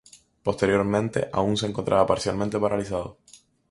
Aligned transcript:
Posteriormente 0.47 1.29
aún 1.31 1.55
se 1.57 1.67
encontraba 1.67 2.07
parcialmente 2.07 2.59
paralizado. 2.59 3.19